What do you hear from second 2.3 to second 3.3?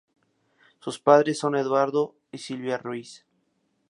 y Sylvia Ruiz.